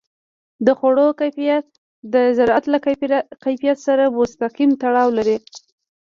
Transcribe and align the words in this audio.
د 0.65 0.67
خوړو 0.77 1.07
کیفیت 1.21 1.65
د 2.13 2.15
زراعت 2.37 2.65
له 2.73 2.77
کیفیت 3.45 3.77
سره 3.87 4.03
مستقیم 4.17 4.71
تړاو 4.81 5.09
لري. 5.17 5.37